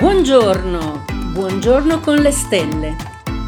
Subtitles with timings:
[0.00, 2.96] Buongiorno, buongiorno con le stelle,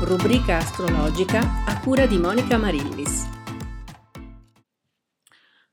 [0.04, 3.26] rubrica astrologica a cura di Monica Marillis.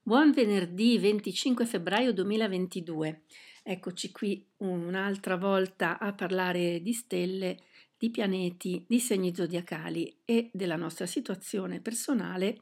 [0.01, 3.23] Buon venerdì 25 febbraio 2022.
[3.61, 7.57] Eccoci qui un'altra volta a parlare di stelle,
[7.97, 12.57] di pianeti, di segni zodiacali e della nostra situazione personale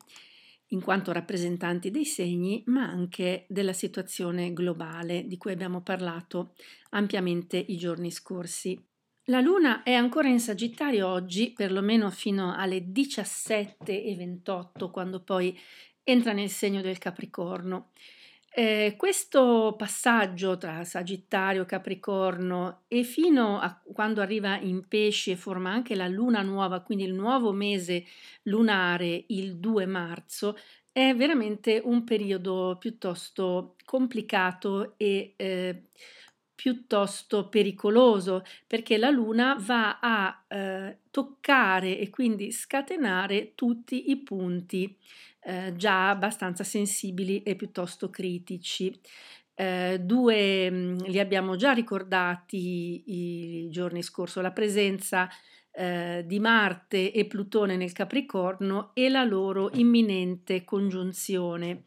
[0.71, 6.55] in quanto rappresentanti dei segni, ma anche della situazione globale di cui abbiamo parlato
[6.89, 8.81] ampiamente i giorni scorsi.
[9.29, 15.53] La Luna è ancora in Sagittario oggi, perlomeno fino alle 17.28, quando poi
[16.03, 17.91] entra nel segno del Capricorno.
[18.59, 25.69] Eh, questo passaggio tra Sagittario, Capricorno e fino a quando arriva in pesci e forma
[25.71, 28.05] anche la luna nuova, quindi il nuovo mese
[28.43, 30.57] lunare, il 2 marzo,
[30.91, 35.83] è veramente un periodo piuttosto complicato e eh,
[36.55, 44.97] piuttosto pericoloso perché la luna va a eh, toccare e quindi scatenare tutti i punti
[45.47, 48.93] eh, già abbastanza sensibili e piuttosto critici.
[49.55, 55.29] Eh, due mm, li abbiamo già ricordati i, giorni scorsi, la presenza
[55.71, 61.83] eh, di Marte e Plutone nel Capricorno e la loro imminente congiunzione.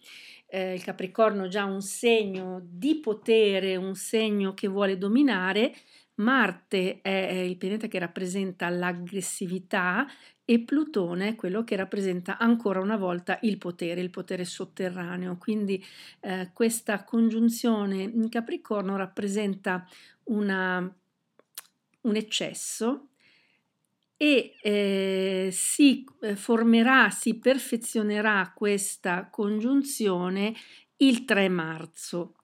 [0.46, 5.74] Eh, il Capricorno già un segno di potere, un segno che vuole dominare,
[6.14, 10.06] Marte è il pianeta che rappresenta l'aggressività
[10.50, 15.36] e Plutone è quello che rappresenta ancora una volta il potere, il potere sotterraneo.
[15.36, 15.80] Quindi
[16.18, 19.88] eh, questa congiunzione in Capricorno rappresenta
[20.24, 20.92] una,
[22.00, 23.10] un eccesso
[24.16, 30.52] e eh, si eh, formerà, si perfezionerà questa congiunzione
[30.96, 32.34] il 3 marzo.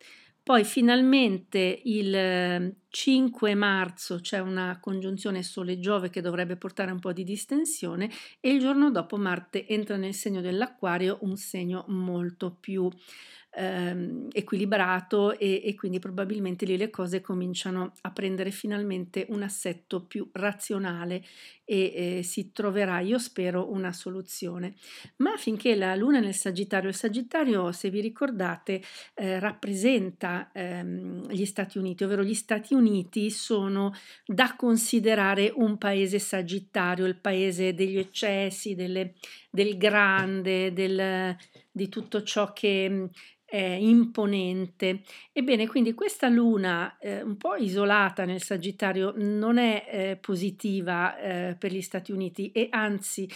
[0.46, 7.24] Poi finalmente il 5 marzo c'è una congiunzione Sole-Giove che dovrebbe portare un po' di
[7.24, 12.88] distensione e il giorno dopo Marte entra nel segno dell'Acquario, un segno molto più
[13.56, 20.04] ehm, equilibrato e, e, quindi probabilmente lì le cose cominciano a prendere finalmente un assetto
[20.04, 21.24] più razionale
[21.68, 24.74] e eh, si troverà, io spero, una soluzione.
[25.16, 28.80] Ma finché la Luna è nel Sagittario, il Sagittario, se vi ricordate,
[29.14, 33.92] eh, rappresenta ehm, gli Stati Uniti, ovvero gli Stati Uniti sono
[34.24, 39.14] da considerare un paese sagittario, il paese degli eccessi, delle,
[39.50, 41.36] del grande, del,
[41.72, 43.10] di tutto ciò che
[43.48, 45.02] eh, imponente.
[45.32, 51.55] Ebbene, quindi questa luna eh, un po' isolata nel Sagittario non è eh, positiva eh,
[51.56, 53.28] per gli Stati Uniti e anzi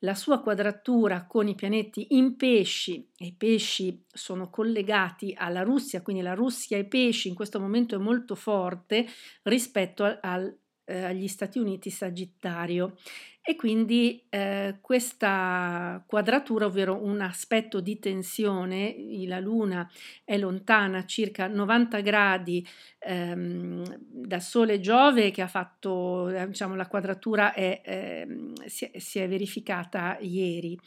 [0.00, 6.02] la sua quadratura con i pianeti in pesci, e i pesci sono collegati alla Russia,
[6.02, 9.06] quindi la Russia e i pesci in questo momento è molto forte
[9.42, 12.96] rispetto al, al eh, agli Stati Uniti Sagittario.
[13.48, 18.94] E quindi eh, questa quadratura, ovvero un aspetto di tensione,
[19.26, 19.90] la Luna
[20.22, 22.66] è lontana circa 90 gradi
[22.98, 28.98] ehm, da Sole Giove che ha fatto, eh, diciamo, la quadratura è, eh, si, è,
[28.98, 30.78] si, è, verificata ieri.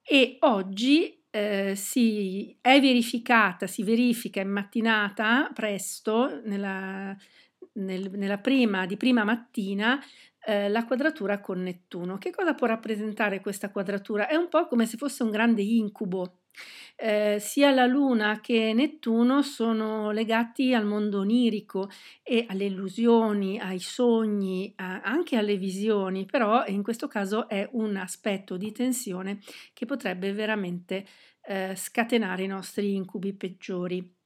[0.00, 7.16] E oggi eh, si è verificata, si verifica in mattinata presto nella
[7.78, 10.00] nel, nella prima, di prima mattina
[10.44, 12.18] eh, la quadratura con Nettuno.
[12.18, 14.28] Che cosa può rappresentare questa quadratura?
[14.28, 16.40] È un po' come se fosse un grande incubo.
[16.96, 21.88] Eh, sia la Luna che Nettuno sono legati al mondo onirico
[22.22, 27.96] e alle illusioni, ai sogni, a, anche alle visioni, però in questo caso è un
[27.96, 29.38] aspetto di tensione
[29.72, 31.06] che potrebbe veramente
[31.42, 34.17] eh, scatenare i nostri incubi peggiori.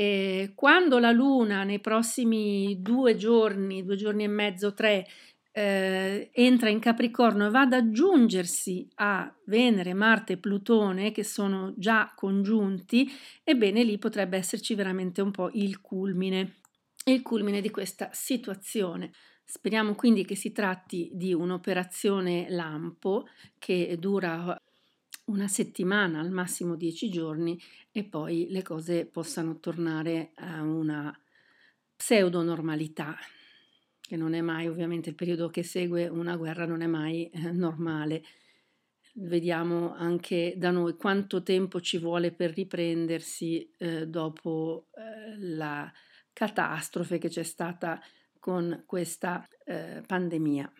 [0.00, 5.06] E quando la Luna nei prossimi due giorni, due giorni e mezzo, tre,
[5.52, 11.74] eh, entra in Capricorno e va ad aggiungersi a Venere, Marte e Plutone che sono
[11.76, 13.10] già congiunti,
[13.44, 16.60] ebbene lì potrebbe esserci veramente un po' il culmine,
[17.04, 19.12] il culmine di questa situazione.
[19.44, 23.26] Speriamo quindi che si tratti di un'operazione lampo
[23.58, 24.58] che dura
[25.30, 27.60] una settimana, al massimo dieci giorni,
[27.92, 31.16] e poi le cose possano tornare a una
[31.96, 33.16] pseudo normalità,
[34.00, 37.52] che non è mai ovviamente il periodo che segue una guerra, non è mai eh,
[37.52, 38.24] normale.
[39.14, 45.92] Vediamo anche da noi quanto tempo ci vuole per riprendersi eh, dopo eh, la
[46.32, 48.00] catastrofe che c'è stata
[48.38, 50.72] con questa eh, pandemia.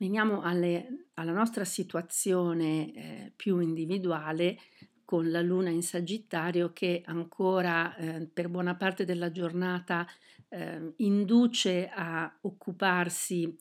[0.00, 4.56] Veniamo alle, alla nostra situazione eh, più individuale
[5.04, 10.06] con la luna in Sagittario che ancora eh, per buona parte della giornata
[10.48, 13.54] eh, induce a occuparsi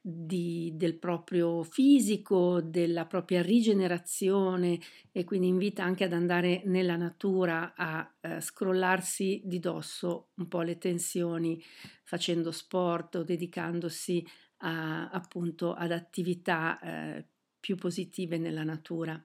[0.00, 4.80] di, del proprio fisico, della propria rigenerazione
[5.12, 10.62] e quindi invita anche ad andare nella natura a eh, scrollarsi di dosso un po'
[10.62, 11.62] le tensioni
[12.02, 14.26] facendo sport o dedicandosi
[14.58, 17.26] a, appunto ad attività eh,
[17.60, 19.22] più positive nella natura.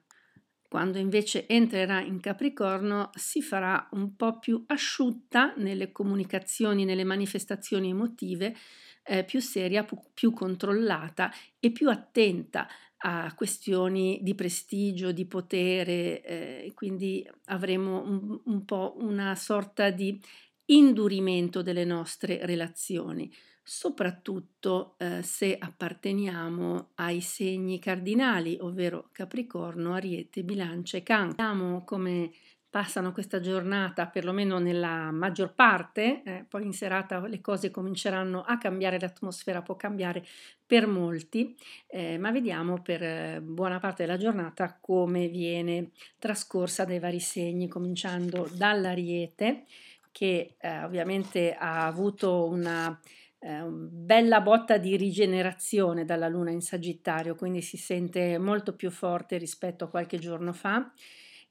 [0.68, 7.90] Quando invece entrerà in Capricorno si farà un po' più asciutta nelle comunicazioni, nelle manifestazioni
[7.90, 8.56] emotive
[9.04, 9.84] eh, più seria,
[10.14, 11.30] più controllata
[11.60, 12.66] e più attenta
[13.04, 20.18] a questioni di prestigio, di potere, eh, quindi avremo un, un po' una sorta di
[20.66, 23.30] indurimento delle nostre relazioni,
[23.62, 31.44] soprattutto eh, se apparteniamo ai segni cardinali, ovvero Capricorno, Ariete, Bilancia e Cancro.
[31.44, 32.30] Vediamo come
[32.72, 38.56] passano questa giornata, perlomeno nella maggior parte, eh, poi in serata le cose cominceranno a
[38.56, 40.24] cambiare, l'atmosfera può cambiare
[40.66, 41.54] per molti,
[41.86, 47.68] eh, ma vediamo per eh, buona parte della giornata come viene trascorsa dai vari segni,
[47.68, 49.64] cominciando dall'Ariete,
[50.10, 52.98] che eh, ovviamente ha avuto una
[53.44, 59.36] eh, bella botta di rigenerazione dalla Luna in Sagittario, quindi si sente molto più forte
[59.36, 60.92] rispetto a qualche giorno fa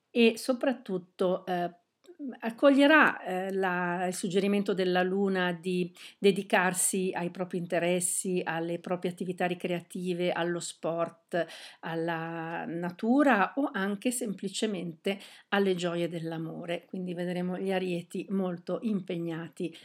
[0.09, 1.69] e soprattutto eh,
[2.39, 9.45] accoglierà eh, la, il suggerimento della Luna di dedicarsi ai propri interessi, alle proprie attività
[9.45, 11.45] ricreative, allo sport,
[11.81, 16.85] alla natura o anche semplicemente alle gioie dell'amore.
[16.85, 19.75] Quindi vedremo gli arieti molto impegnati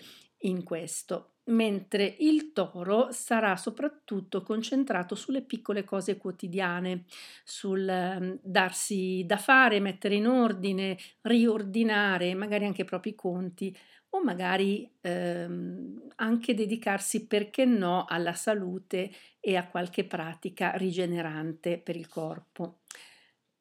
[0.41, 7.05] in questo mentre il toro sarà soprattutto concentrato sulle piccole cose quotidiane,
[7.45, 13.77] sul ehm, darsi da fare, mettere in ordine, riordinare magari anche i propri conti
[14.11, 19.11] o magari ehm, anche dedicarsi, perché no, alla salute
[19.41, 22.79] e a qualche pratica rigenerante per il corpo.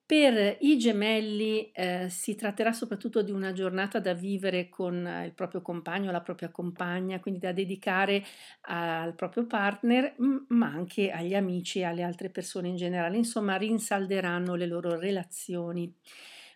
[0.07, 4.93] Per i gemelli eh, si tratterà soprattutto di una giornata da vivere con
[5.25, 8.23] il proprio compagno la propria compagna, quindi da dedicare
[8.61, 10.13] al proprio partner,
[10.49, 13.17] ma anche agli amici e alle altre persone in generale.
[13.17, 15.91] Insomma, rinsalderanno le loro relazioni,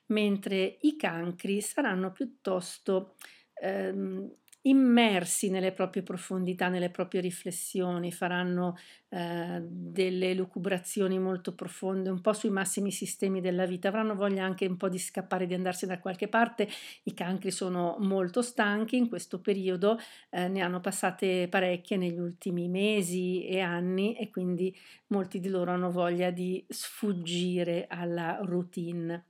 [0.07, 3.15] mentre i cancri saranno piuttosto
[3.61, 4.31] ehm,
[4.69, 8.77] immersi nelle proprie profondità, nelle proprie riflessioni, faranno
[9.09, 14.65] eh, delle lucubrazioni molto profonde, un po' sui massimi sistemi della vita, avranno voglia anche
[14.65, 16.67] un po' di scappare, di andarsi da qualche parte.
[17.03, 19.97] I cancri sono molto stanchi in questo periodo,
[20.29, 24.75] eh, ne hanno passate parecchie negli ultimi mesi e anni e quindi
[25.07, 29.25] molti di loro hanno voglia di sfuggire alla routine.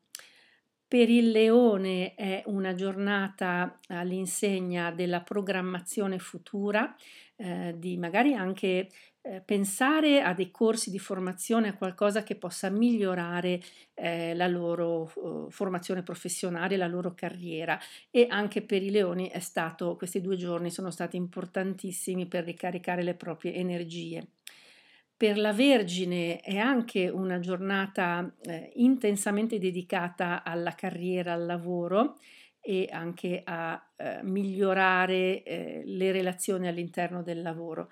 [0.90, 6.96] Per il leone è una giornata all'insegna della programmazione futura,
[7.36, 8.90] eh, di magari anche
[9.22, 13.62] eh, pensare a dei corsi di formazione, a qualcosa che possa migliorare
[13.94, 17.80] eh, la loro uh, formazione professionale, la loro carriera.
[18.10, 23.14] E anche per i leoni stato, questi due giorni sono stati importantissimi per ricaricare le
[23.14, 24.26] proprie energie.
[25.20, 32.20] Per la Vergine è anche una giornata eh, intensamente dedicata alla carriera, al lavoro
[32.62, 37.90] e anche a eh, migliorare eh, le relazioni all'interno del lavoro.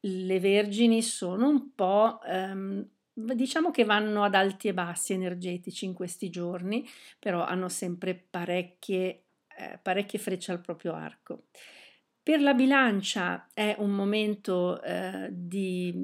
[0.00, 5.94] Le Vergini sono un po', ehm, diciamo che vanno ad alti e bassi energetici in
[5.94, 6.84] questi giorni,
[7.20, 11.44] però hanno sempre parecchie, eh, parecchie frecce al proprio arco.
[12.26, 15.94] Per la bilancia è un momento, eh, di,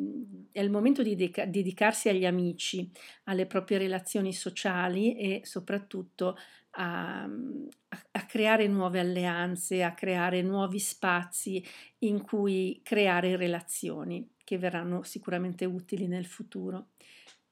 [0.52, 2.88] è il momento di dedica- dedicarsi agli amici,
[3.24, 6.38] alle proprie relazioni sociali e soprattutto
[6.76, 11.60] a, a, creare nuove alleanze, a creare nuovi spazi
[11.98, 16.90] in cui creare relazioni che verranno sicuramente utili nel futuro,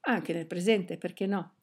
[0.02, 1.54] anche nel presente, perché no?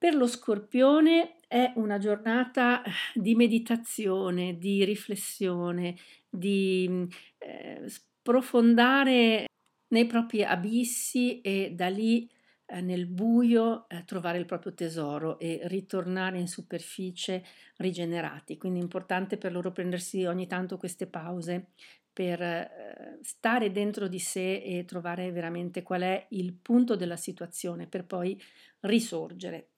[0.00, 5.94] Per lo scorpione è una giornata di meditazione, di riflessione,
[6.26, 7.04] di mm,
[7.36, 9.44] eh, sprofondare
[9.88, 12.26] nei propri abissi e da lì
[12.64, 17.44] eh, nel buio eh, trovare il proprio tesoro e ritornare in superficie
[17.76, 18.56] rigenerati.
[18.56, 21.72] Quindi è importante per loro prendersi ogni tanto queste pause
[22.10, 27.86] per eh, stare dentro di sé e trovare veramente qual è il punto della situazione
[27.86, 28.40] per poi
[28.80, 29.72] risorgere.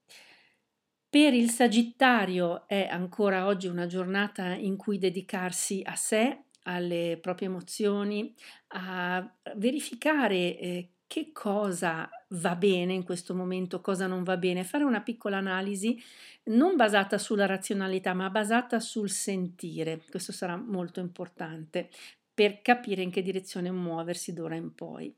[1.13, 7.49] Per il Sagittario è ancora oggi una giornata in cui dedicarsi a sé, alle proprie
[7.49, 8.35] emozioni,
[8.69, 14.85] a verificare eh, che cosa va bene in questo momento, cosa non va bene, fare
[14.85, 16.03] una piccola analisi
[16.45, 20.01] non basata sulla razionalità, ma basata sul sentire.
[20.09, 21.91] Questo sarà molto importante
[22.33, 25.15] per capire in che direzione muoversi d'ora in poi.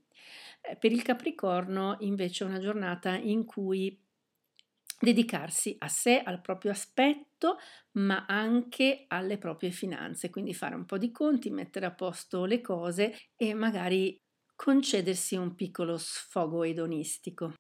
[0.61, 3.97] Eh, per il Capricorno invece è una giornata in cui
[5.05, 7.59] dedicarsi a sé, al proprio aspetto,
[7.93, 12.61] ma anche alle proprie finanze, quindi fare un po' di conti, mettere a posto le
[12.61, 14.17] cose e magari
[14.57, 17.55] concedersi un piccolo sfogo edonistico.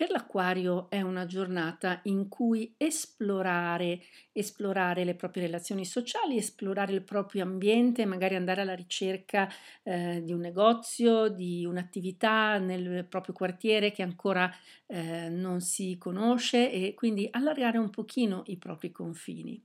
[0.00, 4.00] Per l'acquario è una giornata in cui esplorare,
[4.32, 9.46] esplorare le proprie relazioni sociali, esplorare il proprio ambiente, magari andare alla ricerca
[9.82, 14.50] eh, di un negozio, di un'attività nel proprio quartiere che ancora
[14.86, 19.62] eh, non si conosce e quindi allargare un pochino i propri confini.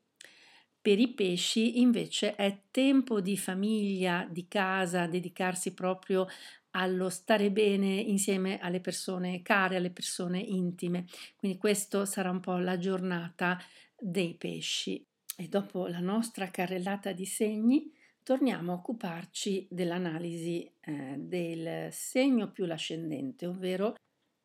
[0.81, 6.27] Per i pesci invece è tempo di famiglia, di casa, dedicarsi proprio
[6.75, 11.05] allo stare bene insieme alle persone care, alle persone intime.
[11.35, 13.57] Quindi questo sarà un po' la giornata
[13.97, 15.03] dei pesci.
[15.37, 17.91] E dopo la nostra carrellata di segni,
[18.23, 23.95] torniamo a occuparci dell'analisi eh, del segno più l'ascendente, ovvero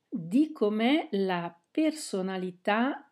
[0.08, 3.04] di com'è la personalità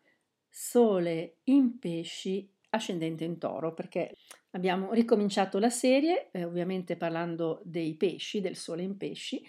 [0.51, 4.15] Sole in pesci ascendente in toro, perché
[4.51, 9.45] abbiamo ricominciato la serie, eh, ovviamente parlando dei pesci, del sole in pesci,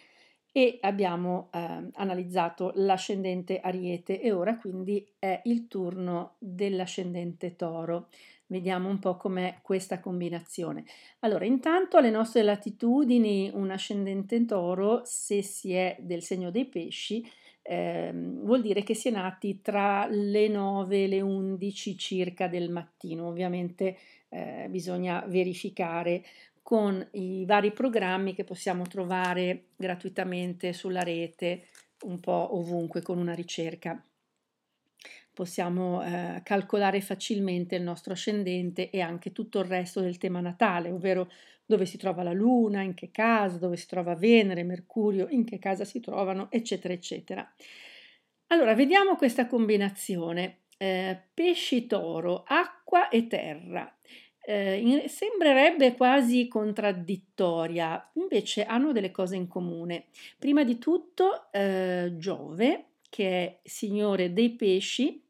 [0.53, 8.09] e abbiamo eh, analizzato l'ascendente ariete e ora quindi è il turno dell'ascendente toro.
[8.47, 10.85] Vediamo un po' com'è questa combinazione.
[11.21, 17.25] Allora, intanto alle nostre latitudini un ascendente toro, se si è del segno dei pesci,
[17.71, 22.69] eh, vuol dire che si è nati tra le 9 e le 11 circa del
[22.69, 23.29] mattino.
[23.29, 23.97] Ovviamente
[24.29, 26.25] eh, bisogna verificare
[26.62, 31.69] con i vari programmi che possiamo trovare gratuitamente sulla rete
[32.07, 34.05] un po' ovunque con una ricerca.
[35.33, 40.91] Possiamo eh, calcolare facilmente il nostro ascendente e anche tutto il resto del tema natale,
[40.91, 41.31] ovvero
[41.71, 45.59] dove si trova la Luna, in che casa, dove si trova Venere, Mercurio, in che
[45.59, 47.49] casa si trovano, eccetera, eccetera.
[48.49, 50.62] Allora, vediamo questa combinazione.
[50.77, 53.97] Eh, pesci toro, acqua e terra.
[54.43, 60.07] Eh, in, sembrerebbe quasi contraddittoria, invece hanno delle cose in comune.
[60.39, 65.23] Prima di tutto eh, Giove, che è signore dei pesci,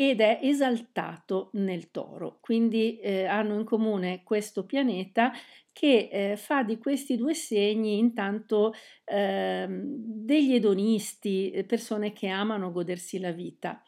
[0.00, 2.38] ed è esaltato nel toro.
[2.40, 5.32] Quindi eh, hanno in comune questo pianeta
[5.78, 8.72] che eh, fa di questi due segni intanto
[9.04, 13.80] eh, degli edonisti, persone che amano godersi la vita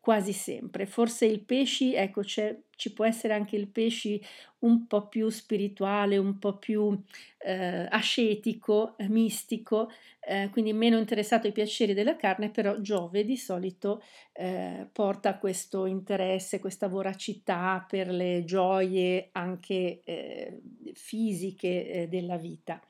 [0.00, 0.86] quasi sempre.
[0.86, 4.22] Forse il pesci, ecco, ci può essere anche il pesci
[4.60, 6.98] un po' più spirituale, un po' più
[7.38, 9.90] eh, ascetico, eh, mistico,
[10.20, 14.02] eh, quindi meno interessato ai piaceri della carne, però Giove di solito
[14.32, 20.60] eh, porta questo interesse, questa voracità per le gioie anche eh,
[20.92, 22.80] fisiche eh, della vita.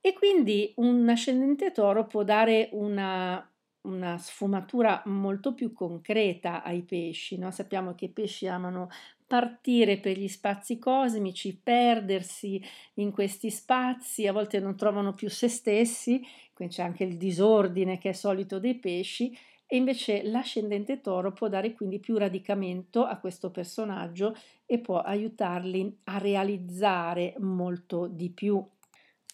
[0.00, 3.48] E quindi un ascendente toro può dare una
[3.84, 7.38] una sfumatura molto più concreta ai pesci.
[7.38, 7.50] No?
[7.50, 8.90] Sappiamo che i pesci amano
[9.26, 12.62] partire per gli spazi cosmici, perdersi
[12.94, 16.22] in questi spazi, a volte non trovano più se stessi,
[16.52, 19.36] quindi c'è anche il disordine che è solito dei pesci,
[19.66, 24.36] e invece l'ascendente toro può dare quindi più radicamento a questo personaggio
[24.66, 28.62] e può aiutarli a realizzare molto di più.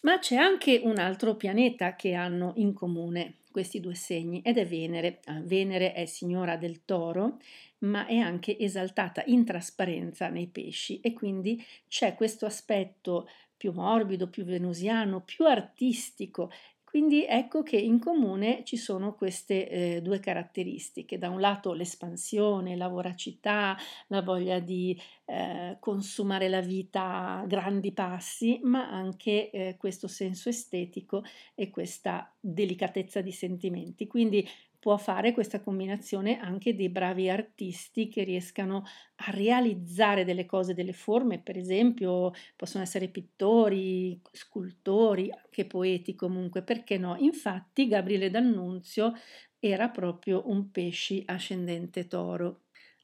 [0.03, 4.65] Ma c'è anche un altro pianeta che hanno in comune questi due segni ed è
[4.65, 5.19] Venere.
[5.25, 7.37] Ah, Venere è signora del toro,
[7.79, 14.27] ma è anche esaltata in trasparenza nei pesci e quindi c'è questo aspetto più morbido,
[14.27, 16.49] più venusiano, più artistico
[16.91, 22.75] quindi ecco che in comune ci sono queste eh, due caratteristiche, da un lato l'espansione,
[22.75, 29.77] la voracità, la voglia di eh, consumare la vita a grandi passi, ma anche eh,
[29.79, 31.23] questo senso estetico
[31.55, 34.05] e questa delicatezza di sentimenti.
[34.05, 34.45] Quindi
[34.81, 38.83] può fare questa combinazione anche dei bravi artisti che riescano
[39.27, 46.63] a realizzare delle cose, delle forme, per esempio possono essere pittori, scultori, anche poeti comunque,
[46.63, 47.15] perché no?
[47.17, 49.13] Infatti Gabriele D'Annunzio
[49.59, 52.63] era proprio un pesci ascendente toro.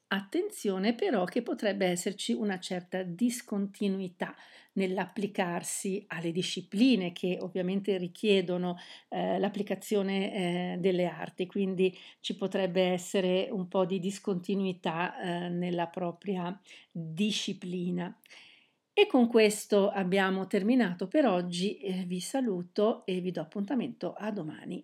[0.10, 4.34] Attenzione però che potrebbe esserci una certa discontinuità
[4.74, 8.78] nell'applicarsi alle discipline che ovviamente richiedono
[9.10, 15.88] eh, l'applicazione eh, delle arti, quindi ci potrebbe essere un po' di discontinuità eh, nella
[15.88, 16.58] propria
[16.90, 18.18] disciplina.
[18.94, 24.32] E con questo abbiamo terminato per oggi, eh, vi saluto e vi do appuntamento a
[24.32, 24.84] domani.